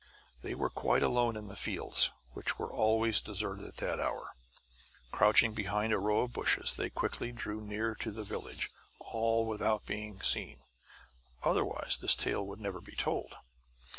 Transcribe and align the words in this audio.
They 0.41 0.55
were 0.55 0.71
quite 0.71 1.03
alone 1.03 1.35
in 1.37 1.47
the 1.47 1.55
fields, 1.55 2.11
which 2.31 2.57
were 2.57 2.73
always 2.73 3.21
deserted 3.21 3.67
at 3.67 3.77
that 3.77 3.99
hour. 3.99 4.31
Crouching 5.11 5.53
behind 5.53 5.93
a 5.93 5.99
row 5.99 6.21
of 6.21 6.33
bushes, 6.33 6.73
they 6.75 6.89
quickly 6.89 7.31
drew 7.31 7.61
near 7.61 7.93
to 7.93 8.09
the 8.09 8.23
village, 8.23 8.71
all 8.99 9.45
without 9.45 9.85
being 9.85 10.19
seen. 10.19 10.63
Otherwise, 11.43 11.99
this 11.99 12.15
tale 12.15 12.47
would 12.47 12.59
never 12.59 12.81
be 12.81 12.95
told. 12.95 13.35